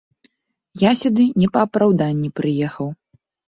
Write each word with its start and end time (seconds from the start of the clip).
Я 0.83 0.91
сюды 1.01 1.27
не 1.43 1.51
па 1.59 1.67
апраўданні 1.67 2.29
прыехаў. 2.43 2.93